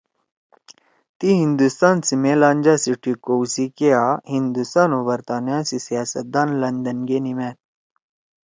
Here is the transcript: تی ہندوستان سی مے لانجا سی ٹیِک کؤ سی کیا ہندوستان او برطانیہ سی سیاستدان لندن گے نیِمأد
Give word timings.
تی 1.17 1.29
ہندوستان 1.41 1.95
سی 2.05 2.15
مے 2.23 2.33
لانجا 2.41 2.75
سی 2.83 2.91
ٹیِک 3.01 3.19
کؤ 3.25 3.41
سی 3.53 3.65
کیا 3.77 4.01
ہندوستان 4.33 4.89
او 4.95 5.01
برطانیہ 5.07 5.57
سی 5.67 5.77
سیاستدان 5.87 6.47
لندن 6.61 6.97
گے 7.07 7.17
نیِمأد 7.23 7.57